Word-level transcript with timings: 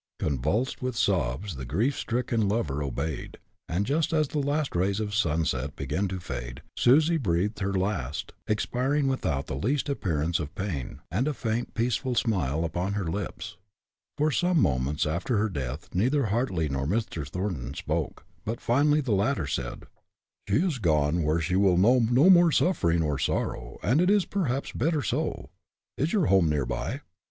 Convulsed 0.17 0.81
with 0.81 0.97
sobs, 0.97 1.57
the 1.57 1.63
grief 1.63 1.95
stricken 1.95 2.47
lover 2.49 2.81
obeyed, 2.81 3.37
and, 3.69 3.85
just 3.85 4.13
as 4.13 4.29
the 4.29 4.39
last 4.39 4.75
rays 4.75 4.99
of 4.99 5.13
sunset 5.13 5.75
began 5.75 6.07
to 6.07 6.19
fade, 6.19 6.63
Susie 6.75 7.17
breathed 7.17 7.59
her 7.59 7.71
last, 7.71 8.33
expiring 8.47 9.05
without 9.07 9.45
the 9.45 9.55
least 9.55 9.89
appearance 9.89 10.39
of 10.39 10.55
pain, 10.55 11.01
and 11.11 11.27
a 11.27 11.35
faint, 11.35 11.75
peaceful 11.75 12.15
smile 12.15 12.65
upon 12.65 12.93
her 12.93 13.05
lips. 13.11 13.57
For 14.17 14.31
some 14.31 14.59
moments 14.59 15.05
after 15.05 15.37
her 15.37 15.49
death 15.49 15.93
neither 15.93 16.25
Hartly 16.25 16.67
nor 16.67 16.87
Mr. 16.87 17.23
Thornton 17.27 17.75
spoke, 17.75 18.25
but 18.43 18.59
finally 18.59 19.01
the 19.01 19.11
latter 19.11 19.45
said: 19.45 19.83
"She 20.49 20.61
has 20.61 20.79
gone 20.79 21.21
where 21.21 21.39
she 21.39 21.55
will 21.55 21.77
know 21.77 21.99
no 21.99 22.27
more 22.27 22.51
suffering 22.51 23.03
or 23.03 23.19
sorrow 23.19 23.77
and 23.83 24.01
it 24.01 24.09
is 24.09 24.25
perhaps 24.25 24.71
better 24.71 25.03
so. 25.03 25.51
Is 25.95 26.11
your 26.11 26.25
home 26.25 26.49
near 26.49 26.65
by?" 26.65 27.01